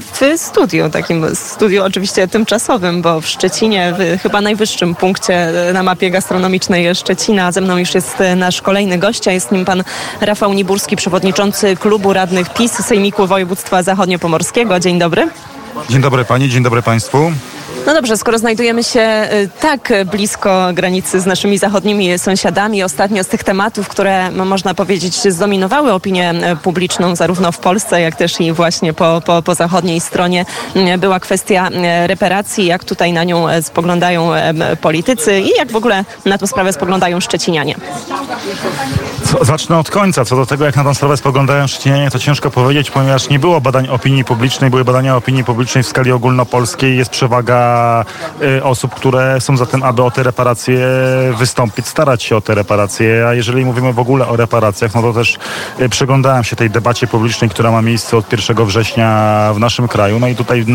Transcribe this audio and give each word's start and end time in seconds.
w 0.00 0.40
studiu, 0.40 0.90
takim 0.90 1.36
studiu 1.36 1.84
oczywiście 1.84 2.28
tymczasowym, 2.28 3.02
bo 3.02 3.20
w 3.20 3.26
Szczecinie, 3.26 3.94
w 3.98 4.22
chyba 4.22 4.40
najwyższym 4.40 4.94
punkcie 4.94 5.52
na 5.72 5.82
mapie 5.82 6.10
gastronomicznej 6.10 6.94
Szczecina. 6.94 7.52
Ze 7.52 7.60
mną 7.60 7.76
już 7.76 7.94
jest 7.94 8.16
nasz 8.36 8.62
kolejny 8.62 8.98
gość, 8.98 9.28
a 9.28 9.32
jest 9.32 9.52
nim 9.52 9.64
pan 9.64 9.84
Rafał 10.20 10.52
Niburski, 10.52 10.96
przewodniczący 10.96 11.76
Klubu 11.76 12.12
Radnych 12.12 12.54
PiS 12.54 12.72
Sejmiku 12.72 13.26
Województwa 13.26 13.82
Zachodniopomorskiego. 13.82 14.80
Dzień 14.80 14.98
dobry. 14.98 15.28
Dzień 15.88 16.02
dobry 16.02 16.24
pani, 16.24 16.48
dzień 16.48 16.62
dobry 16.62 16.82
państwu. 16.82 17.32
No 17.86 17.94
dobrze, 17.94 18.16
skoro 18.16 18.38
znajdujemy 18.38 18.84
się 18.84 19.28
y, 19.32 19.48
tak 19.60 19.92
blisko 20.06 20.68
granicy 20.74 21.20
z 21.20 21.26
naszymi 21.26 21.58
zachodnimi 21.58 22.18
sąsiadami, 22.18 22.82
ostatnio 22.82 23.24
z 23.24 23.26
tych 23.26 23.44
tematów, 23.44 23.88
które 23.88 24.30
można 24.30 24.74
powiedzieć 24.74 25.14
zdominowały 25.14 25.92
opinię 25.92 26.34
publiczną 26.62 27.16
zarówno 27.16 27.52
w 27.52 27.58
Polsce, 27.58 28.00
jak 28.00 28.16
też 28.16 28.40
i 28.40 28.52
właśnie 28.52 28.92
po, 28.92 29.22
po, 29.26 29.42
po 29.42 29.54
zachodniej 29.54 30.00
stronie 30.00 30.46
była 30.98 31.20
kwestia 31.20 31.68
reparacji, 32.06 32.66
jak 32.66 32.84
tutaj 32.84 33.12
na 33.12 33.24
nią 33.24 33.46
spoglądają 33.62 34.30
politycy 34.80 35.40
i 35.40 35.50
jak 35.58 35.72
w 35.72 35.76
ogóle 35.76 36.04
na 36.24 36.38
tę 36.38 36.46
sprawę 36.46 36.72
spoglądają 36.72 37.20
szczecinianie. 37.20 37.74
Co, 39.24 39.44
zacznę 39.44 39.78
od 39.78 39.90
końca. 39.90 40.24
Co 40.24 40.36
do 40.36 40.46
tego, 40.46 40.64
jak 40.64 40.76
na 40.76 40.84
tę 40.84 40.94
sprawę 40.94 41.16
spoglądają 41.16 41.66
szczecinianie, 41.66 42.10
to 42.10 42.18
ciężko 42.18 42.50
powiedzieć, 42.50 42.90
ponieważ 42.90 43.28
nie 43.28 43.38
było 43.38 43.60
badań 43.60 43.88
opinii 43.88 44.24
publicznej, 44.24 44.70
były 44.70 44.84
badania 44.84 45.16
opinii 45.16 45.44
publicznej 45.44 45.84
w 45.84 45.88
skali 45.88 46.12
ogólnopolskiej, 46.12 46.96
jest 46.96 47.10
przewaga 47.10 48.04
Y, 48.42 48.64
osób, 48.64 48.94
które 48.94 49.40
są 49.40 49.56
za 49.56 49.66
tym, 49.66 49.82
aby 49.82 50.02
o 50.02 50.10
te 50.10 50.22
reparacje 50.22 50.78
wystąpić, 51.38 51.86
starać 51.86 52.22
się 52.22 52.36
o 52.36 52.40
te 52.40 52.54
reparacje. 52.54 53.26
A 53.28 53.34
jeżeli 53.34 53.64
mówimy 53.64 53.92
w 53.92 53.98
ogóle 53.98 54.28
o 54.28 54.36
reparacjach, 54.36 54.94
no 54.94 55.02
to 55.02 55.12
też 55.12 55.38
y, 55.80 55.88
przyglądałem 55.88 56.44
się 56.44 56.56
tej 56.56 56.70
debacie 56.70 57.06
publicznej, 57.06 57.50
która 57.50 57.70
ma 57.70 57.82
miejsce 57.82 58.16
od 58.16 58.32
1 58.32 58.66
września 58.66 59.50
w 59.54 59.58
naszym 59.58 59.88
kraju. 59.88 60.18
No 60.18 60.28
i 60.28 60.34
tutaj 60.34 60.66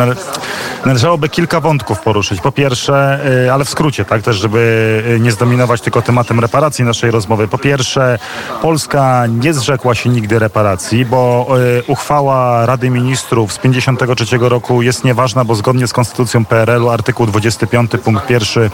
należałoby 0.85 1.29
kilka 1.29 1.59
wątków 1.59 1.99
poruszyć. 1.99 2.41
Po 2.41 2.51
pierwsze, 2.51 3.19
y, 3.45 3.53
ale 3.53 3.65
w 3.65 3.69
skrócie, 3.69 4.05
tak, 4.05 4.21
też 4.21 4.35
żeby 4.35 5.03
nie 5.19 5.31
zdominować 5.31 5.81
tylko 5.81 6.01
tematem 6.01 6.39
reparacji 6.39 6.85
naszej 6.85 7.11
rozmowy. 7.11 7.47
Po 7.47 7.57
pierwsze, 7.57 8.19
Polska 8.61 9.23
nie 9.27 9.53
zrzekła 9.53 9.95
się 9.95 10.09
nigdy 10.09 10.39
reparacji, 10.39 11.05
bo 11.05 11.47
uchwała 11.87 12.65
Rady 12.65 12.89
Ministrów 12.89 13.53
z 13.53 13.57
53 13.57 14.37
roku 14.41 14.81
jest 14.81 15.03
nieważna, 15.03 15.45
bo 15.45 15.55
zgodnie 15.55 15.87
z 15.87 15.93
konstytucją 15.93 16.45
PRL-u 16.45 16.89
artykuł 16.89 17.25
25 17.25 17.91
punkt 18.03 18.29
1 18.29 18.69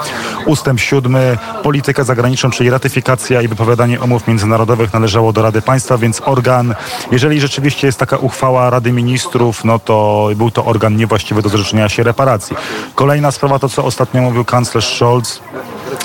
ustęp 0.45 0.79
7 0.79 1.17
politykę 1.63 2.03
zagraniczną, 2.03 2.49
czyli 2.49 2.69
ratyfikacja 2.69 3.41
i 3.41 3.47
wypowiadanie 3.47 4.01
umów 4.01 4.27
międzynarodowych 4.27 4.93
należało 4.93 5.33
do 5.33 5.41
Rady 5.41 5.61
Państwa, 5.61 5.97
więc 5.97 6.21
organ, 6.25 6.75
jeżeli 7.11 7.41
rzeczywiście 7.41 7.87
jest 7.87 7.99
taka 7.99 8.17
uchwała 8.17 8.69
Rady 8.69 8.91
Ministrów, 8.91 9.63
no 9.63 9.79
to 9.79 10.27
był 10.35 10.51
to 10.51 10.65
organ 10.65 10.95
niewłaściwy 10.95 11.41
do 11.41 11.49
zrzeczenia 11.49 11.89
się 11.89 12.03
reparacji. 12.03 12.55
Kolejna 12.95 13.31
sprawa 13.31 13.59
to, 13.59 13.69
co 13.69 13.85
ostatnio 13.85 14.21
mówił 14.21 14.45
kanclerz 14.45 14.95
Scholz, 14.95 15.41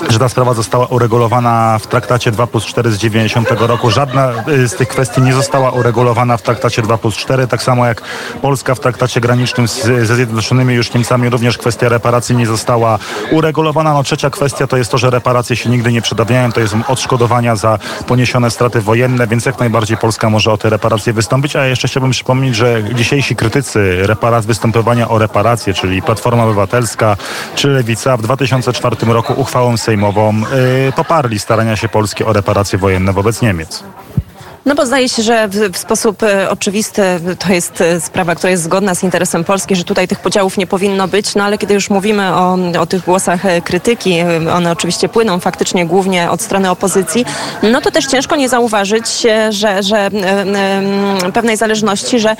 że 0.09 0.19
ta 0.19 0.29
sprawa 0.29 0.53
została 0.53 0.85
uregulowana 0.85 1.79
w 1.79 1.87
traktacie 1.87 2.31
2 2.31 2.47
plus 2.47 2.65
4 2.65 2.91
z 2.91 2.97
90 2.97 3.51
roku. 3.51 3.91
Żadna 3.91 4.33
y, 4.47 4.67
z 4.67 4.75
tych 4.75 4.87
kwestii 4.87 5.21
nie 5.21 5.33
została 5.33 5.71
uregulowana 5.71 6.37
w 6.37 6.41
traktacie 6.41 6.81
2 6.81 6.97
plus 6.97 7.15
4, 7.15 7.47
tak 7.47 7.63
samo 7.63 7.85
jak 7.85 8.01
Polska 8.41 8.75
w 8.75 8.79
traktacie 8.79 9.21
granicznym 9.21 9.67
z, 9.67 9.83
ze 9.83 10.15
Zjednoczonymi 10.15 10.73
już 10.73 10.93
Niemcami 10.93 11.29
również 11.29 11.57
kwestia 11.57 11.89
reparacji 11.89 12.35
nie 12.35 12.45
została 12.45 12.99
uregulowana. 13.31 13.93
No 13.93 14.03
trzecia 14.03 14.29
kwestia 14.29 14.67
to 14.67 14.77
jest 14.77 14.91
to, 14.91 14.97
że 14.97 15.09
reparacje 15.09 15.55
się 15.55 15.69
nigdy 15.69 15.91
nie 15.91 16.01
przedawniają, 16.01 16.51
to 16.51 16.59
jest 16.61 16.75
odszkodowania 16.87 17.55
za 17.55 17.79
poniesione 18.07 18.51
straty 18.51 18.81
wojenne, 18.81 19.27
więc 19.27 19.45
jak 19.45 19.59
najbardziej 19.59 19.97
Polska 19.97 20.29
może 20.29 20.51
o 20.51 20.57
te 20.57 20.69
reparacje 20.69 21.13
wystąpić, 21.13 21.55
a 21.55 21.65
jeszcze 21.65 21.87
chciałbym 21.87 22.11
przypomnieć, 22.11 22.55
że 22.55 22.83
dzisiejsi 22.93 23.35
krytycy 23.35 24.07
reparat, 24.07 24.45
występowania 24.45 25.09
o 25.09 25.17
reparacje, 25.17 25.73
czyli 25.73 26.01
Platforma 26.01 26.43
Obywatelska 26.43 27.17
czy 27.55 27.67
Lewica 27.67 28.17
w 28.17 28.21
2004 28.21 28.95
roku 29.07 29.33
uchwałą 29.37 29.77
sejmową 29.91 30.33
yy, 30.39 30.91
poparli 30.95 31.39
starania 31.39 31.75
się 31.75 31.89
Polski 31.89 32.23
o 32.23 32.33
reparacje 32.33 32.79
wojenne 32.79 33.13
wobec 33.13 33.41
Niemiec. 33.41 33.83
No 34.65 34.75
bo 34.75 34.85
zdaje 34.85 35.09
się, 35.09 35.23
że 35.23 35.47
w, 35.47 35.55
w, 35.73 35.77
sposób 35.77 36.23
e, 36.23 36.49
oczywisty 36.49 37.01
to 37.39 37.53
jest 37.53 37.81
e, 37.81 38.01
sprawa, 38.01 38.35
która 38.35 38.51
jest 38.51 38.63
zgodna 38.63 38.95
z 38.95 39.03
interesem 39.03 39.43
Polski, 39.43 39.75
że 39.75 39.83
tutaj 39.83 40.07
tych 40.07 40.19
podziałów 40.19 40.57
nie 40.57 40.67
powinno 40.67 41.07
być, 41.07 41.35
no 41.35 41.43
ale 41.43 41.57
kiedy 41.57 41.73
już 41.73 41.89
mówimy 41.89 42.35
o, 42.35 42.57
o 42.79 42.85
tych 42.85 43.05
głosach 43.05 43.45
e, 43.45 43.61
krytyki, 43.61 44.15
one 44.53 44.71
oczywiście 44.71 45.09
płyną 45.09 45.39
faktycznie 45.39 45.85
głównie 45.85 46.31
od 46.31 46.41
strony 46.41 46.69
opozycji, 46.69 47.25
no 47.63 47.81
to 47.81 47.91
też 47.91 48.05
ciężko 48.05 48.35
nie 48.35 48.49
zauważyć, 48.49 49.05
że, 49.49 49.83
że 49.83 50.09
pewnej 51.33 51.57
zależności, 51.57 52.19
że 52.19 52.35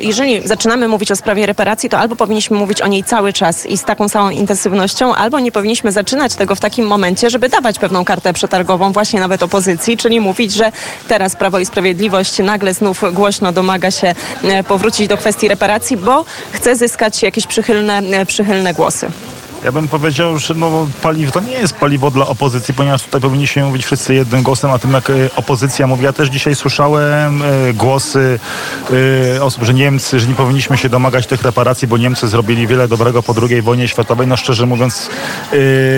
jeżeli 0.00 0.48
zaczynamy 0.48 0.88
mówić 0.88 1.12
o 1.12 1.16
sprawie 1.16 1.46
reparacji, 1.46 1.88
to 1.88 1.98
albo 1.98 2.16
powinniśmy 2.16 2.56
mówić 2.56 2.82
o 2.82 2.86
niej 2.86 3.04
cały 3.04 3.32
czas 3.32 3.66
i 3.66 3.78
z 3.78 3.84
taką 3.84 4.08
samą 4.08 4.30
intensywnością, 4.30 5.14
albo 5.14 5.40
nie 5.40 5.52
powinniśmy 5.52 5.92
zaczynać 5.92 6.34
tego 6.34 6.54
w 6.54 6.60
takim 6.60 6.86
momencie, 6.86 7.30
żeby 7.30 7.48
dawać 7.48 7.78
pewną 7.78 8.04
kartę 8.04 8.32
przetargową 8.32 8.92
właśnie 8.92 9.20
nawet 9.20 9.42
opozycji, 9.42 9.96
czyli 9.96 10.20
mówić, 10.20 10.52
że 10.52 10.72
teraz 11.08 11.36
Prawo 11.36 11.57
i 11.60 11.66
Sprawiedliwość 11.66 12.38
nagle 12.38 12.74
znów 12.74 13.04
głośno 13.12 13.52
domaga 13.52 13.90
się 13.90 14.14
e, 14.44 14.64
powrócić 14.64 15.08
do 15.08 15.16
kwestii 15.16 15.48
reparacji, 15.48 15.96
bo 15.96 16.24
chce 16.52 16.76
zyskać 16.76 17.22
jakieś 17.22 17.46
przychylne, 17.46 17.98
e, 17.98 18.26
przychylne 18.26 18.74
głosy. 18.74 19.10
Ja 19.64 19.72
bym 19.72 19.88
powiedział, 19.88 20.38
że 20.38 20.54
no, 20.54 20.86
paliwo 21.02 21.32
to 21.32 21.40
nie 21.40 21.52
jest 21.52 21.76
paliwo 21.76 22.10
dla 22.10 22.26
opozycji, 22.26 22.74
ponieważ 22.74 23.02
tutaj 23.02 23.20
powinniśmy 23.20 23.64
mówić 23.64 23.84
wszyscy 23.84 24.14
jednym 24.14 24.42
głosem, 24.42 24.70
a 24.70 24.78
tym 24.78 24.92
jak 24.92 25.10
e, 25.10 25.14
opozycja 25.36 25.86
mówi. 25.86 26.04
Ja 26.04 26.12
też 26.12 26.28
dzisiaj 26.28 26.54
słyszałem 26.54 27.42
e, 27.42 27.72
głosy 27.74 28.38
e, 29.36 29.42
osób, 29.42 29.64
że 29.64 29.74
Niemcy, 29.74 30.20
że 30.20 30.26
nie 30.26 30.34
powinniśmy 30.34 30.76
się 30.76 30.88
domagać 30.88 31.26
tych 31.26 31.42
reparacji, 31.42 31.88
bo 31.88 31.96
Niemcy 31.96 32.28
zrobili 32.28 32.66
wiele 32.66 32.88
dobrego 32.88 33.22
po 33.22 33.34
II 33.48 33.62
wojnie 33.62 33.88
światowej. 33.88 34.26
No 34.26 34.36
szczerze 34.36 34.66
mówiąc, 34.66 35.10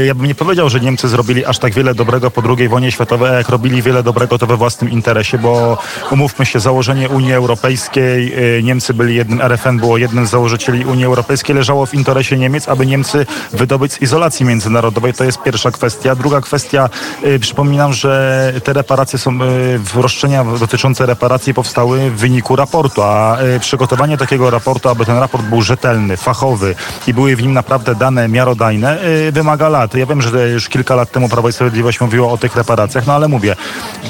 ja 0.06 0.14
bym 0.14 0.26
nie 0.26 0.34
powiedział, 0.34 0.68
że 0.68 0.80
Niemcy 0.80 1.08
zrobili 1.08 1.44
aż 1.44 1.58
tak 1.58 1.74
wiele 1.74 1.94
dobrego 1.94 2.30
po 2.30 2.42
II 2.58 2.68
wojnie 2.68 2.92
światowej, 2.92 3.30
a 3.30 3.34
jak 3.34 3.48
robili 3.48 3.82
wiele 3.82 4.02
dobrego, 4.02 4.38
to 4.38 4.46
we 4.46 4.56
własnym 4.56 4.90
interesie, 4.90 5.38
bo 5.38 5.78
umówmy 6.10 6.46
się, 6.46 6.60
założenie 6.60 7.08
Unii 7.08 7.32
Europejskiej, 7.32 8.34
Niemcy 8.62 8.94
byli 8.94 9.14
jednym, 9.14 9.40
RFN 9.40 9.78
było 9.78 9.98
jednym 9.98 10.26
z 10.26 10.30
założycieli 10.30 10.84
Unii 10.84 11.04
Europejskiej, 11.04 11.56
leżało 11.56 11.86
w 11.86 11.94
interesie 11.94 12.38
Niemiec, 12.38 12.68
aby 12.68 12.86
Niemcy 12.86 13.26
wydobyć 13.52 13.92
z 13.92 14.02
izolacji 14.02 14.46
międzynarodowej. 14.46 15.14
To 15.14 15.24
jest 15.24 15.42
pierwsza 15.42 15.70
kwestia. 15.70 16.14
Druga 16.14 16.40
kwestia, 16.40 16.88
y, 17.24 17.38
przypominam, 17.38 17.92
że 17.92 18.52
te 18.64 18.72
reparacje 18.72 19.18
są, 19.18 19.42
y, 19.42 20.02
roszczenia 20.02 20.44
dotyczące 20.44 21.06
reparacji 21.06 21.54
powstały 21.54 22.10
w 22.10 22.16
wyniku 22.16 22.56
raportu, 22.56 23.02
a 23.02 23.38
y, 23.42 23.60
przygotowanie 23.60 24.16
takiego 24.16 24.50
raportu, 24.50 24.88
aby 24.88 25.06
ten 25.06 25.18
raport 25.18 25.44
był 25.44 25.62
rzetelny, 25.62 26.16
fachowy 26.16 26.74
i 27.06 27.14
były 27.14 27.36
w 27.36 27.42
nim 27.42 27.52
naprawdę 27.52 27.94
dane 27.94 28.28
miarodajne, 28.28 28.98
wymaga 29.32 29.68
lat. 29.68 29.94
Ja 29.94 30.06
wiem, 30.06 30.22
że 30.22 30.48
już 30.48 30.68
kilka 30.68 30.94
lat 30.94 31.12
temu 31.12 31.28
Prawo 31.28 31.48
i 31.48 31.52
Sprawiedliwość 31.52 32.00
mówiło 32.00 32.32
o 32.32 32.38
tych 32.38 32.56
reparacjach, 32.56 33.06
no 33.06 33.12
ale 33.12 33.28
mówię, 33.28 33.56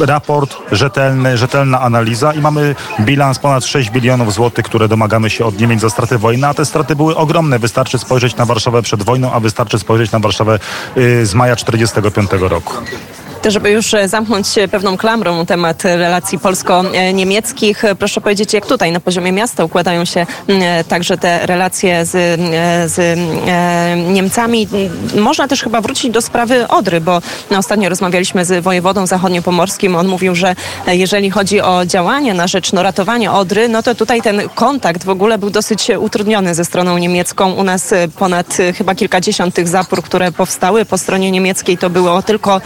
raport 0.00 0.56
rzetelny, 0.72 1.38
rzetelna 1.38 1.80
analiza 1.80 2.32
i 2.32 2.40
mamy 2.40 2.74
bilans 3.00 3.38
ponad 3.38 3.64
6 3.64 3.90
bilionów 3.90 4.32
złotych, 4.32 4.64
które 4.64 4.88
domagamy 4.88 5.30
się 5.30 5.44
od 5.44 5.60
Niemiec 5.60 5.80
za 5.80 5.90
straty 5.90 6.18
wojny, 6.18 6.46
a 6.46 6.54
te 6.54 6.64
straty 6.64 6.96
były 6.96 7.16
ogromne. 7.16 7.58
Wystarczy 7.58 7.98
spojrzeć 7.98 8.36
na 8.36 8.44
Warszawę 8.44 8.82
przed 8.82 9.02
wojną, 9.02 9.29
a 9.32 9.40
wystarczy 9.40 9.78
spojrzeć 9.78 10.12
na 10.12 10.18
Warszawę 10.18 10.58
y, 10.96 11.26
z 11.26 11.34
maja 11.34 11.56
1945 11.56 12.50
roku. 12.50 12.74
Żeby 13.48 13.70
już 13.70 13.94
e, 13.94 14.08
zamknąć 14.08 14.46
pewną 14.70 14.96
klamrą 14.96 15.46
temat 15.46 15.84
relacji 15.84 16.38
polsko-niemieckich, 16.38 17.84
e, 17.84 17.94
proszę 17.94 18.20
powiedzieć, 18.20 18.52
jak 18.52 18.66
tutaj 18.66 18.92
na 18.92 19.00
poziomie 19.00 19.32
miasta 19.32 19.64
układają 19.64 20.04
się 20.04 20.26
e, 20.48 20.84
także 20.84 21.18
te 21.18 21.46
relacje 21.46 22.04
z, 22.06 22.40
z 22.92 23.18
Niemcami. 24.08 24.68
Można 25.16 25.48
też 25.48 25.62
chyba 25.62 25.80
wrócić 25.80 26.10
do 26.10 26.22
sprawy 26.22 26.68
Odry, 26.68 27.00
bo 27.00 27.22
ostatnio 27.56 27.88
rozmawialiśmy 27.88 28.44
z 28.44 28.64
wojewodą 28.64 29.06
zachodniopomorskim. 29.06 29.96
On 29.96 30.08
mówił, 30.08 30.34
że 30.34 30.54
jeżeli 30.86 31.30
chodzi 31.30 31.60
o 31.60 31.86
działanie 31.86 32.34
na 32.34 32.46
rzecz 32.46 32.72
no, 32.72 32.82
ratowania 32.82 33.34
Odry, 33.34 33.68
no 33.68 33.82
to 33.82 33.94
tutaj 33.94 34.22
ten 34.22 34.40
kontakt 34.54 35.04
w 35.04 35.08
ogóle 35.08 35.38
był 35.38 35.50
dosyć 35.50 35.90
utrudniony 35.98 36.54
ze 36.54 36.64
stroną 36.64 36.98
niemiecką. 36.98 37.52
U 37.52 37.64
nas 37.64 37.94
ponad 38.18 38.56
chyba 38.78 38.94
kilkadziesiąt 38.94 39.54
tych 39.54 39.68
zapór, 39.68 40.02
które 40.02 40.32
powstały 40.32 40.84
po 40.84 40.98
stronie 40.98 41.30
niemieckiej, 41.30 41.78
to 41.78 41.90
było 41.90 42.22
tylko 42.22 42.60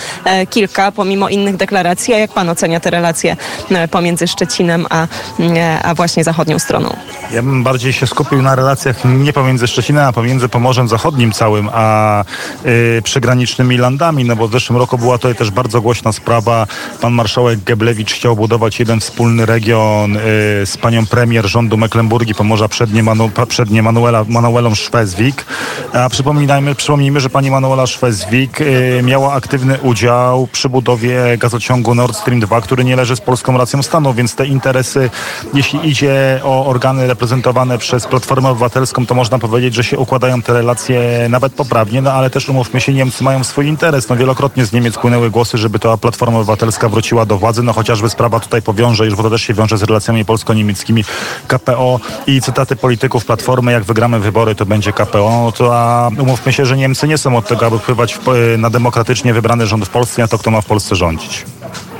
kilka 0.50 0.63
kilka, 0.64 0.92
pomimo 0.92 1.28
innych 1.28 1.56
deklaracji. 1.56 2.14
A 2.14 2.18
jak 2.18 2.32
pan 2.32 2.48
ocenia 2.48 2.80
te 2.80 2.90
relacje 2.90 3.36
e, 3.70 3.88
pomiędzy 3.88 4.28
Szczecinem 4.28 4.86
a, 4.90 5.06
e, 5.40 5.82
a 5.82 5.94
właśnie 5.94 6.24
zachodnią 6.24 6.58
stroną? 6.58 6.96
Ja 7.32 7.42
bym 7.42 7.62
bardziej 7.62 7.92
się 7.92 8.06
skupił 8.06 8.42
na 8.42 8.54
relacjach 8.54 8.96
nie 9.04 9.32
pomiędzy 9.32 9.66
Szczecinem, 9.66 10.04
a 10.04 10.12
pomiędzy 10.12 10.48
Pomorzem 10.48 10.88
Zachodnim 10.88 11.32
całym, 11.32 11.68
a 11.72 12.24
yy, 12.64 13.02
przygranicznymi 13.02 13.76
landami, 13.76 14.24
no 14.24 14.36
bo 14.36 14.48
w 14.48 14.52
zeszłym 14.52 14.78
roku 14.78 14.98
była 14.98 15.18
to 15.18 15.34
też 15.34 15.50
bardzo 15.50 15.80
głośna 15.80 16.12
sprawa. 16.12 16.66
Pan 17.00 17.12
marszałek 17.12 17.64
Geblewicz 17.64 18.12
chciał 18.12 18.36
budować 18.36 18.80
jeden 18.80 19.00
wspólny 19.00 19.46
region 19.46 20.12
yy, 20.12 20.20
z 20.66 20.76
panią 20.76 21.06
premier 21.06 21.46
rządu 21.46 21.76
Mecklenburgii 21.76 22.34
Pomorza 22.34 22.68
Przednie, 22.68 23.02
Manu, 23.02 23.30
przednie 23.48 23.82
Manuela, 23.82 24.24
Manuelą 24.28 24.74
Szwezwik. 24.74 25.44
A 25.92 26.08
przypominajmy, 26.08 26.74
przypomnijmy, 26.74 27.20
że 27.20 27.30
pani 27.30 27.50
Manuela 27.50 27.86
Szwezwik 27.86 28.60
yy, 28.60 29.02
miała 29.02 29.32
aktywny 29.32 29.78
udział 29.82 30.48
przy 30.54 30.68
budowie 30.68 31.38
gazociągu 31.38 31.94
Nord 31.94 32.16
Stream 32.16 32.40
2, 32.40 32.60
który 32.60 32.84
nie 32.84 32.96
leży 32.96 33.16
z 33.16 33.20
polską 33.20 33.58
racją 33.58 33.82
stanu, 33.82 34.14
więc 34.14 34.34
te 34.34 34.46
interesy, 34.46 35.10
jeśli 35.54 35.88
idzie 35.88 36.40
o 36.44 36.66
organy 36.66 37.06
reprezentowane 37.06 37.78
przez 37.78 38.06
Platformę 38.06 38.48
Obywatelską, 38.48 39.06
to 39.06 39.14
można 39.14 39.38
powiedzieć, 39.38 39.74
że 39.74 39.84
się 39.84 39.98
układają 39.98 40.42
te 40.42 40.52
relacje 40.52 41.26
nawet 41.28 41.52
poprawnie, 41.54 42.02
no 42.02 42.12
ale 42.12 42.30
też 42.30 42.48
umówmy 42.48 42.80
się, 42.80 42.92
Niemcy 42.92 43.24
mają 43.24 43.44
swój 43.44 43.66
interes. 43.66 44.08
No 44.08 44.16
wielokrotnie 44.16 44.66
z 44.66 44.72
Niemiec 44.72 44.98
płynęły 44.98 45.30
głosy, 45.30 45.58
żeby 45.58 45.78
ta 45.78 45.96
Platforma 45.96 46.38
Obywatelska 46.38 46.88
wróciła 46.88 47.26
do 47.26 47.38
władzy, 47.38 47.62
no 47.62 47.72
chociażby 47.72 48.10
sprawa 48.10 48.40
tutaj 48.40 48.62
powiąże, 48.62 49.04
już 49.04 49.14
bo 49.14 49.22
to 49.22 49.30
też 49.30 49.42
się 49.42 49.54
wiąże 49.54 49.78
z 49.78 49.82
relacjami 49.82 50.24
polsko-niemieckimi, 50.24 51.04
KPO 51.48 52.00
i 52.26 52.40
cytaty 52.40 52.76
polityków 52.76 53.24
Platformy, 53.24 53.72
jak 53.72 53.84
wygramy 53.84 54.20
wybory, 54.20 54.54
to 54.54 54.66
będzie 54.66 54.92
KPO, 54.92 55.42
no 55.44 55.52
to 55.52 55.78
a 55.78 56.10
umówmy 56.18 56.52
się, 56.52 56.66
że 56.66 56.76
Niemcy 56.76 57.08
nie 57.08 57.18
są 57.18 57.36
od 57.36 57.48
tego, 57.48 57.66
aby 57.66 57.78
wpływać 57.78 58.14
w, 58.14 58.20
na 58.58 58.70
demokratycznie 58.70 59.34
wybrany 59.34 59.66
rząd 59.66 59.86
w 59.86 59.90
Polsce, 59.90 60.22
a 60.22 60.28
to 60.28 60.38
kto 60.44 60.50
ma 60.50 60.60
w 60.60 60.66
Polsce 60.66 60.96
rządzić. 60.96 61.44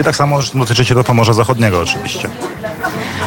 I 0.01 0.05
tak 0.05 0.17
samo 0.17 0.39
dotyczy 0.55 0.85
się 0.85 0.95
do 0.95 1.05
Pomorza 1.05 1.33
Zachodniego 1.33 1.81
oczywiście. 1.81 2.29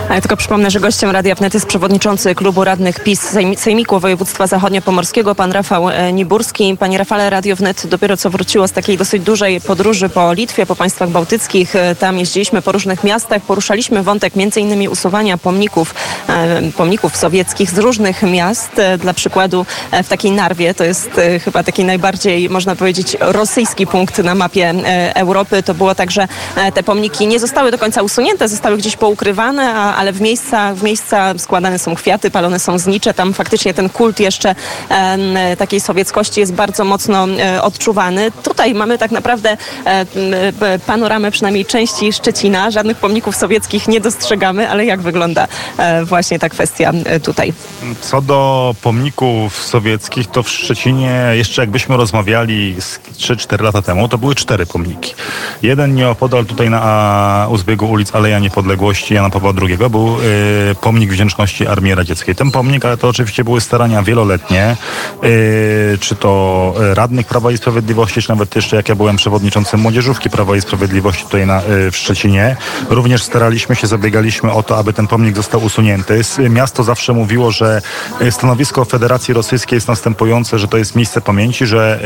Tylko 0.07 0.37
przypomnę, 0.37 0.71
że 0.71 0.79
gościem 0.79 1.09
Radia 1.09 1.35
Wnet 1.35 1.53
jest 1.53 1.65
przewodniczący 1.65 2.35
klubu 2.35 2.63
radnych 2.63 2.99
PiS 2.99 3.35
Sejmiku 3.57 3.99
Województwa 3.99 4.45
Zachodnio-Pomorskiego, 4.45 5.35
pan 5.35 5.51
Rafał 5.51 5.89
e, 5.89 6.13
Niburski. 6.13 6.77
Panie 6.79 6.97
Rafale, 6.97 7.29
Radio 7.29 7.55
Wnet 7.55 7.87
dopiero 7.87 8.17
co 8.17 8.29
wróciło 8.29 8.67
z 8.67 8.71
takiej 8.71 8.97
dosyć 8.97 9.23
dużej 9.23 9.61
podróży 9.61 10.09
po 10.09 10.33
Litwie, 10.33 10.65
po 10.65 10.75
państwach 10.75 11.09
bałtyckich. 11.09 11.75
E, 11.75 11.95
tam 11.95 12.17
jeździliśmy 12.19 12.61
po 12.61 12.71
różnych 12.71 13.03
miastach, 13.03 13.41
poruszaliśmy 13.41 14.03
wątek 14.03 14.33
innymi 14.57 14.89
usuwania 14.89 15.37
pomników, 15.37 15.95
e, 16.29 16.61
pomników 16.77 17.17
sowieckich 17.17 17.71
z 17.71 17.77
różnych 17.77 18.23
miast. 18.23 18.71
Dla 18.97 19.13
przykładu 19.13 19.65
w 20.03 20.07
takiej 20.07 20.31
Narwie, 20.31 20.73
to 20.73 20.83
jest 20.83 21.11
chyba 21.43 21.63
taki 21.63 21.83
najbardziej, 21.83 22.49
można 22.49 22.75
powiedzieć, 22.75 23.17
rosyjski 23.19 23.87
punkt 23.87 24.17
na 24.17 24.35
mapie 24.35 24.73
Europy. 25.15 25.63
To 25.63 25.73
było 25.73 25.95
tak, 25.95 26.11
że 26.11 26.27
te 26.73 26.83
pomniki 26.83 27.27
nie 27.27 27.39
zostały 27.39 27.71
do 27.71 27.77
końca 27.77 28.01
usunięte, 28.01 28.47
zostały 28.47 28.77
gdzieś 28.77 28.95
poukrywane, 28.95 29.73
a 29.73 29.96
ale 29.97 30.13
w 30.13 30.21
miejsca, 30.21 30.75
w 30.75 30.83
miejsca 30.83 31.33
składane 31.37 31.79
są 31.79 31.95
kwiaty, 31.95 32.31
palone 32.31 32.59
są 32.59 32.77
znicze. 32.77 33.13
Tam 33.13 33.33
faktycznie 33.33 33.73
ten 33.73 33.89
kult 33.89 34.19
jeszcze 34.19 34.55
e, 34.89 35.55
takiej 35.57 35.79
sowieckości 35.79 36.39
jest 36.39 36.53
bardzo 36.53 36.85
mocno 36.85 37.27
e, 37.39 37.61
odczuwany. 37.61 38.31
Tutaj 38.31 38.73
mamy 38.73 38.97
tak 38.97 39.11
naprawdę 39.11 39.57
e, 39.85 40.79
panoramę 40.87 41.31
przynajmniej 41.31 41.65
części 41.65 42.13
Szczecina. 42.13 42.71
Żadnych 42.71 42.97
pomników 42.97 43.35
sowieckich 43.35 43.87
nie 43.87 44.01
dostrzegamy, 44.01 44.69
ale 44.69 44.85
jak 44.85 45.01
wygląda 45.01 45.47
e, 45.77 46.05
właśnie 46.05 46.39
ta 46.39 46.49
kwestia 46.49 46.91
e, 47.05 47.19
tutaj? 47.19 47.53
Co 48.01 48.21
do 48.21 48.75
pomników 48.81 49.63
sowieckich, 49.63 50.27
to 50.27 50.43
w 50.43 50.49
Szczecinie 50.49 51.21
jeszcze 51.33 51.61
jakbyśmy 51.61 51.97
rozmawiali 51.97 52.75
3-4 53.17 53.61
lata 53.61 53.81
temu, 53.81 54.07
to 54.07 54.17
były 54.17 54.35
cztery 54.35 54.65
pomniki. 54.65 55.13
Jeden 55.61 55.95
nieopodal 55.95 56.45
tutaj 56.45 56.69
na 56.69 57.47
uzbiegu 57.49 57.85
ulic 57.85 58.15
Aleja 58.15 58.39
Niepodległości 58.39 59.13
Jana 59.13 59.29
Pawła 59.29 59.53
II 59.61 59.77
był 59.89 60.17
y, 60.19 60.75
pomnik 60.81 61.11
wdzięczności 61.11 61.67
Armii 61.67 61.95
Radzieckiej. 61.95 62.35
Ten 62.35 62.51
pomnik, 62.51 62.85
ale 62.85 62.97
to 62.97 63.07
oczywiście 63.07 63.43
były 63.43 63.61
starania 63.61 64.03
wieloletnie, 64.03 64.75
y, 65.23 65.97
czy 65.99 66.15
to 66.15 66.73
radnych 66.93 67.27
Prawa 67.27 67.51
i 67.51 67.57
Sprawiedliwości, 67.57 68.21
czy 68.21 68.29
nawet 68.29 68.55
jeszcze 68.55 68.75
jak 68.75 68.89
ja 68.89 68.95
byłem 68.95 69.15
przewodniczącym 69.15 69.79
Młodzieżówki 69.79 70.29
Prawa 70.29 70.55
i 70.55 70.61
Sprawiedliwości 70.61 71.23
tutaj 71.23 71.47
na, 71.47 71.61
y, 71.61 71.91
w 71.91 71.97
Szczecinie. 71.97 72.55
Również 72.89 73.23
staraliśmy 73.23 73.75
się, 73.75 73.87
zabiegaliśmy 73.87 74.51
o 74.51 74.63
to, 74.63 74.77
aby 74.77 74.93
ten 74.93 75.07
pomnik 75.07 75.35
został 75.35 75.63
usunięty. 75.63 76.21
Miasto 76.49 76.83
zawsze 76.83 77.13
mówiło, 77.13 77.51
że 77.51 77.81
y, 78.21 78.31
stanowisko 78.31 78.85
Federacji 78.85 79.33
Rosyjskiej 79.33 79.77
jest 79.77 79.87
następujące, 79.87 80.59
że 80.59 80.67
to 80.67 80.77
jest 80.77 80.95
miejsce 80.95 81.21
pamięci, 81.21 81.65
że 81.65 81.99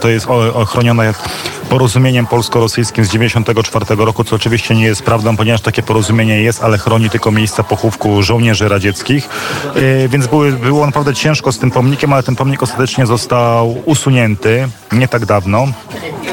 to 0.00 0.08
jest 0.08 0.26
ochronione 0.54 1.14
porozumieniem 1.68 2.26
polsko-rosyjskim 2.26 3.04
z 3.04 3.08
1994 3.08 4.04
roku, 4.04 4.24
co 4.24 4.36
oczywiście 4.36 4.74
nie 4.74 4.84
jest 4.84 5.02
prawdą, 5.02 5.36
ponieważ 5.36 5.60
takie 5.60 5.82
porozumienie 5.82 6.42
jest, 6.42 6.62
ale 6.62 6.78
chroni 6.78 7.03
tylko 7.10 7.30
miejsca 7.30 7.62
pochówku 7.62 8.22
żołnierzy 8.22 8.68
radzieckich. 8.68 9.28
Yy, 9.74 10.08
więc 10.08 10.26
były, 10.26 10.52
było 10.52 10.86
naprawdę 10.86 11.14
ciężko 11.14 11.52
z 11.52 11.58
tym 11.58 11.70
pomnikiem, 11.70 12.12
ale 12.12 12.22
ten 12.22 12.36
pomnik 12.36 12.62
ostatecznie 12.62 13.06
został 13.06 13.76
usunięty 13.84 14.68
nie 14.92 15.08
tak 15.08 15.26
dawno. 15.26 15.66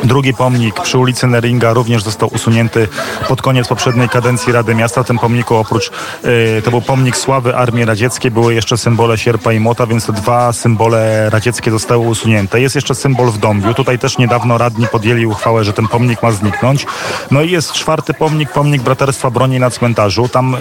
Drugi 0.03 0.33
pomnik 0.33 0.81
przy 0.81 0.97
ulicy 0.97 1.27
Neringa 1.27 1.73
również 1.73 2.03
został 2.03 2.29
usunięty 2.33 2.87
pod 3.27 3.41
koniec 3.41 3.67
poprzedniej 3.67 4.09
kadencji 4.09 4.53
Rady 4.53 4.75
Miasta. 4.75 5.03
Ten 5.03 5.19
pomniku 5.19 5.55
oprócz, 5.55 5.91
yy, 6.23 6.61
to 6.61 6.71
był 6.71 6.81
pomnik 6.81 7.17
sławy 7.17 7.55
Armii 7.55 7.85
Radzieckiej, 7.85 8.31
były 8.31 8.53
jeszcze 8.53 8.77
symbole 8.77 9.17
sierpa 9.17 9.53
i 9.53 9.59
młota, 9.59 9.87
więc 9.87 10.05
te 10.05 10.13
dwa 10.13 10.53
symbole 10.53 11.29
radzieckie 11.29 11.71
zostały 11.71 12.07
usunięte. 12.07 12.61
Jest 12.61 12.75
jeszcze 12.75 12.95
symbol 12.95 13.31
w 13.31 13.37
Dąbiu. 13.37 13.73
Tutaj 13.73 13.99
też 13.99 14.17
niedawno 14.17 14.57
radni 14.57 14.87
podjęli 14.87 15.25
uchwałę, 15.25 15.63
że 15.63 15.73
ten 15.73 15.87
pomnik 15.87 16.23
ma 16.23 16.31
zniknąć. 16.31 16.85
No 17.31 17.41
i 17.41 17.51
jest 17.51 17.73
czwarty 17.73 18.13
pomnik, 18.13 18.51
pomnik 18.51 18.81
Braterstwa 18.81 19.29
Broni 19.29 19.59
na 19.59 19.69
cmentarzu. 19.69 20.27
Tam 20.27 20.55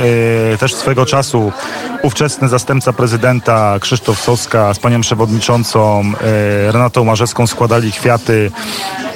yy, 0.50 0.58
też 0.58 0.74
swego 0.74 1.06
czasu 1.06 1.52
ówczesny 2.02 2.48
zastępca 2.48 2.92
prezydenta 2.92 3.78
Krzysztof 3.80 4.20
Soska 4.20 4.74
z 4.74 4.78
panią 4.78 5.00
przewodniczącą 5.00 6.04
yy, 6.04 6.72
Renatą 6.72 7.04
Marzewską 7.04 7.46
składali 7.46 7.92
kwiaty 7.92 8.50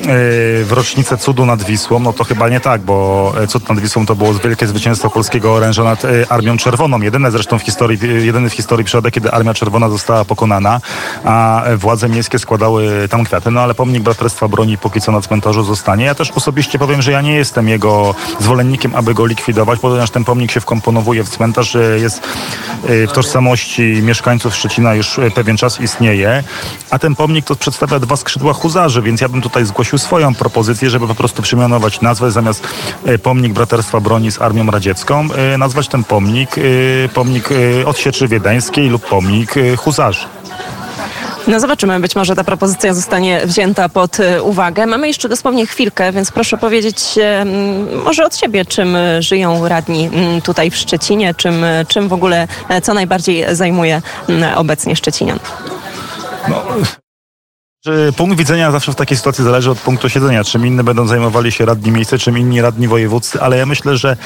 w 0.08 0.68
rocznicę 0.70 1.16
cudu 1.16 1.46
nad 1.46 1.62
Wisłą, 1.62 2.00
no 2.00 2.12
to 2.12 2.24
chyba 2.24 2.48
nie 2.48 2.60
tak, 2.60 2.80
bo 2.80 3.32
cud 3.48 3.68
nad 3.68 3.80
Wisłą 3.80 4.06
to 4.06 4.14
było 4.14 4.34
wielkie 4.34 4.66
zwycięstwo 4.66 5.10
polskiego 5.10 5.54
oręża 5.54 5.84
nad 5.84 6.02
Armią 6.28 6.56
Czerwoną. 6.56 7.00
Jedyne 7.00 7.30
zresztą 7.30 7.58
w 7.58 7.62
historii, 7.62 8.26
jedyny 8.26 8.50
w 8.50 8.52
historii 8.52 8.84
przypadek, 8.84 9.14
kiedy 9.14 9.30
Armia 9.32 9.54
Czerwona 9.54 9.88
została 9.88 10.24
pokonana, 10.24 10.80
a 11.24 11.62
władze 11.76 12.08
miejskie 12.08 12.38
składały 12.38 13.08
tam 13.10 13.24
kwiaty. 13.24 13.50
No 13.50 13.60
ale 13.60 13.74
pomnik 13.74 14.02
Braterstwa 14.02 14.48
Broni 14.48 14.78
póki 14.78 15.00
co 15.00 15.12
na 15.12 15.20
cmentarzu 15.20 15.64
zostanie. 15.64 16.04
Ja 16.04 16.14
też 16.14 16.30
osobiście 16.30 16.78
powiem, 16.78 17.02
że 17.02 17.12
ja 17.12 17.20
nie 17.20 17.34
jestem 17.34 17.68
jego 17.68 18.14
zwolennikiem, 18.40 18.94
aby 18.94 19.14
go 19.14 19.26
likwidować, 19.26 19.80
ponieważ 19.80 20.10
ten 20.10 20.24
pomnik 20.24 20.52
się 20.52 20.60
wkomponowuje 20.60 21.24
w 21.24 21.28
cmentarz, 21.28 21.76
jest 21.96 22.22
w 22.84 23.12
tożsamości 23.12 23.82
mieszkańców 24.02 24.56
Szczecina 24.56 24.94
już 24.94 25.20
pewien 25.34 25.56
czas 25.56 25.80
istnieje, 25.80 26.44
a 26.90 26.98
ten 26.98 27.14
pomnik 27.14 27.44
to 27.44 27.56
przedstawia 27.56 27.98
dwa 28.00 28.16
skrzydła 28.16 28.52
huzarzy, 28.52 29.02
więc 29.02 29.20
ja 29.20 29.28
bym 29.28 29.42
tutaj 29.42 29.64
zgłosił 29.64 29.93
swoją 29.98 30.34
propozycję, 30.34 30.90
żeby 30.90 31.08
po 31.08 31.14
prostu 31.14 31.42
przemianować 31.42 32.00
nazwę 32.00 32.30
zamiast 32.30 32.68
pomnik 33.22 33.52
Braterstwa 33.52 34.00
Broni 34.00 34.32
z 34.32 34.42
Armią 34.42 34.70
Radziecką, 34.70 35.28
nazwać 35.58 35.88
ten 35.88 36.04
pomnik 36.04 36.56
pomnik 37.14 37.48
odsieczy 37.86 38.28
wiedeńskiej 38.28 38.88
lub 38.88 39.06
pomnik 39.06 39.54
huzarzy. 39.76 40.26
No 41.46 41.60
zobaczymy, 41.60 42.00
być 42.00 42.16
może 42.16 42.36
ta 42.36 42.44
propozycja 42.44 42.94
zostanie 42.94 43.40
wzięta 43.46 43.88
pod 43.88 44.16
uwagę. 44.42 44.86
Mamy 44.86 45.06
jeszcze 45.06 45.28
dosłownie 45.28 45.66
chwilkę, 45.66 46.12
więc 46.12 46.30
proszę 46.30 46.58
powiedzieć 46.58 46.96
może 48.04 48.24
od 48.24 48.36
siebie, 48.36 48.64
czym 48.64 48.96
żyją 49.20 49.68
radni 49.68 50.10
tutaj 50.44 50.70
w 50.70 50.76
Szczecinie, 50.76 51.34
czym, 51.34 51.54
czym 51.88 52.08
w 52.08 52.12
ogóle, 52.12 52.48
co 52.82 52.94
najbardziej 52.94 53.44
zajmuje 53.52 54.02
obecnie 54.56 54.96
Szczecinian. 54.96 55.38
No. 56.48 56.62
Punkt 58.16 58.38
widzenia 58.38 58.70
zawsze 58.70 58.92
w 58.92 58.94
takiej 58.94 59.16
sytuacji 59.16 59.44
zależy 59.44 59.70
od 59.70 59.78
punktu 59.78 60.08
siedzenia. 60.08 60.44
Czym 60.44 60.66
inni 60.66 60.82
będą 60.82 61.06
zajmowali 61.06 61.52
się 61.52 61.64
radni 61.64 61.90
miejsce, 61.90 62.18
czym 62.18 62.38
inni 62.38 62.60
radni 62.60 62.88
wojewódzcy, 62.88 63.40
ale 63.40 63.58
ja 63.58 63.66
myślę, 63.66 63.96
że 63.96 64.16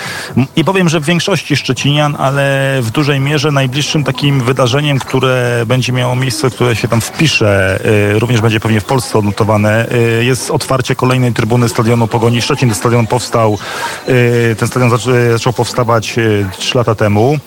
nie 0.57 0.65
powiem, 0.65 0.89
że 0.89 1.01
w 1.01 1.05
większości 1.05 1.57
Szczecinian, 1.57 2.17
ale 2.19 2.79
w 2.83 2.91
dużej 2.91 3.21
mierze 3.21 3.53
najbliższym 3.53 4.05
takim 4.05 4.41
wydarzeniem, 4.41 4.99
które 4.99 5.65
będzie 5.67 5.93
miało 5.93 6.17
miejsce, 6.17 6.51
które 6.51 6.77
się 6.77 6.89
tam 6.89 7.01
wpisze, 7.01 7.81
y, 8.15 8.19
również 8.19 8.41
będzie 8.41 8.61
pewnie 8.61 8.81
w 8.81 8.85
Polsce 8.85 9.19
odnotowane, 9.19 9.87
y, 9.93 10.25
jest 10.25 10.51
otwarcie 10.51 10.95
kolejnej 10.95 11.33
trybuny 11.33 11.69
stadionu 11.69 12.07
Pogoni 12.07 12.43
Szczecin. 12.43 12.69
Ten 12.69 12.79
stadion 12.79 13.07
powstał, 13.07 13.59
y, 14.09 14.57
ten 14.59 14.69
stadion 14.69 14.91
zaczął 15.33 15.53
powstawać 15.53 16.17
trzy 16.59 16.79
lata 16.79 16.95
temu. 16.95 17.39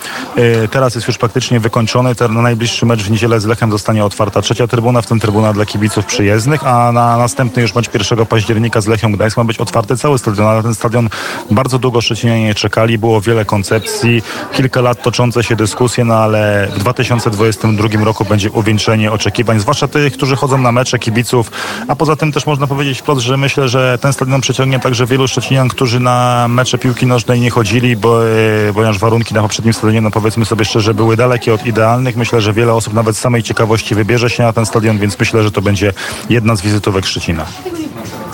Teraz 0.71 0.95
jest 0.95 1.07
już 1.07 1.17
praktycznie 1.17 1.59
wykończony. 1.59 2.15
Ten 2.15 2.41
najbliższy 2.41 2.85
mecz 2.85 3.03
w 3.03 3.11
niedzielę 3.11 3.39
z 3.39 3.45
Lechem 3.45 3.71
zostanie 3.71 4.05
otwarta 4.05 4.41
trzecia 4.41 4.67
trybuna, 4.67 5.01
w 5.01 5.07
tym 5.07 5.19
trybuna 5.19 5.53
dla 5.53 5.65
kibiców 5.65 6.00
kibiców 6.01 6.05
przyjezdnych, 6.05 6.67
a 6.67 6.91
na 6.91 7.17
następny 7.17 7.61
już 7.61 7.75
mecz 7.75 7.93
1 7.93 8.25
października 8.25 8.81
z 8.81 8.87
Lechią 8.87 9.11
Gdańsk 9.11 9.37
ma 9.37 9.43
być 9.43 9.57
otwarty 9.57 9.97
cały 9.97 10.19
stadion. 10.19 10.45
Na 10.45 10.63
ten 10.63 10.75
stadion 10.75 11.09
bardzo 11.51 11.79
długo 11.79 12.01
Szczecinianie 12.01 12.55
czekali, 12.55 12.97
było 12.97 13.21
wiele 13.21 13.45
koncepcji, 13.45 14.21
kilka 14.53 14.81
lat 14.81 15.03
toczące 15.03 15.43
się 15.43 15.55
dyskusje, 15.55 16.05
no 16.05 16.13
ale 16.15 16.67
w 16.75 16.79
2022 16.79 18.05
roku 18.05 18.25
będzie 18.25 18.51
uwieńczenie 18.51 19.11
oczekiwań, 19.11 19.59
zwłaszcza 19.59 19.87
tych, 19.87 20.13
którzy 20.13 20.35
chodzą 20.35 20.57
na 20.57 20.71
mecze 20.71 20.99
kibiców, 20.99 21.51
a 21.87 21.95
poza 21.95 22.15
tym 22.15 22.31
też 22.31 22.45
można 22.45 22.67
powiedzieć 22.67 22.99
wprost, 22.99 23.21
że 23.21 23.37
myślę, 23.37 23.69
że 23.69 23.97
ten 24.01 24.13
stadion 24.13 24.41
przyciągnie 24.41 24.79
także 24.79 25.05
wielu 25.05 25.27
Szczecinian, 25.27 25.69
którzy 25.69 25.99
na 25.99 26.47
mecze 26.49 26.77
piłki 26.77 27.05
nożnej 27.05 27.39
nie 27.39 27.49
chodzili, 27.49 27.95
bo, 27.95 28.27
e, 28.27 28.73
ponieważ 28.73 28.99
warunki 28.99 29.33
na 29.33 29.41
poprzednim 29.41 29.73
stadionie, 29.73 30.01
no 30.01 30.11
powiedzmy 30.11 30.45
sobie 30.45 30.65
szczerze, 30.65 30.93
były 30.93 31.15
dalekie 31.17 31.53
od 31.53 31.65
idealnych. 31.65 32.15
Myślę, 32.15 32.41
że 32.41 32.53
wiele 32.53 32.73
osób 32.73 32.93
nawet 32.93 33.17
z 33.17 33.19
samej 33.19 33.43
ciekawości 33.43 33.95
wybierze 33.95 34.29
się 34.29 34.43
na 34.43 34.53
ten 34.53 34.65
stadion, 34.65 34.97
więc 34.97 35.19
myślę, 35.19 35.43
że 35.43 35.51
to 35.51 35.61
będzie 35.61 35.90
jedna 36.29 36.55
z 36.55 36.61
wizytówek 36.61 37.05
Szczecina. 37.05 37.45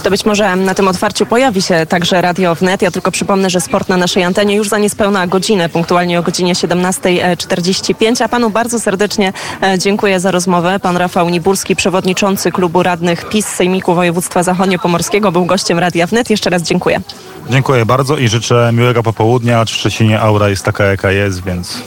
to 0.03 0.09
być 0.09 0.25
może 0.25 0.55
na 0.55 0.75
tym 0.75 0.87
otwarciu 0.87 1.25
pojawi 1.25 1.61
się 1.61 1.85
także 1.85 2.21
Radio 2.21 2.55
Wnet. 2.55 2.81
Ja 2.81 2.91
tylko 2.91 3.11
przypomnę, 3.11 3.49
że 3.49 3.61
sport 3.61 3.89
na 3.89 3.97
naszej 3.97 4.23
antenie 4.23 4.55
już 4.55 4.69
za 4.69 4.77
niespełna 4.77 5.27
godzinę, 5.27 5.69
punktualnie 5.69 6.19
o 6.19 6.23
godzinie 6.23 6.53
17.45. 6.53 8.23
A 8.23 8.29
panu 8.29 8.49
bardzo 8.49 8.79
serdecznie 8.79 9.33
e, 9.63 9.79
dziękuję 9.79 10.19
za 10.19 10.31
rozmowę. 10.31 10.79
Pan 10.79 10.97
Rafał 10.97 11.29
Nibulski, 11.29 11.75
przewodniczący 11.75 12.51
klubu 12.51 12.83
radnych 12.83 13.29
PiS 13.29 13.45
Sejmiku 13.47 13.95
Województwa 13.95 14.43
Zachodniopomorskiego, 14.43 15.31
był 15.31 15.45
gościem 15.45 15.79
Radia 15.79 16.07
Wnet. 16.07 16.29
Jeszcze 16.29 16.49
raz 16.49 16.61
dziękuję. 16.61 17.01
Dziękuję 17.49 17.85
bardzo 17.85 18.17
i 18.17 18.27
życzę 18.27 18.71
miłego 18.73 19.03
popołudnia. 19.03 19.65
W 19.65 19.69
Szczecinie 19.69 20.19
aura 20.19 20.49
jest 20.49 20.63
taka, 20.65 20.83
jaka 20.83 21.11
jest, 21.11 21.43
więc... 21.43 21.81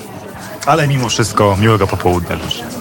Ale 0.67 0.89
mimo 0.89 1.09
wszystko 1.09 1.57
miłego 1.61 1.87
popołudnia 1.87 2.37
życzę. 2.37 2.80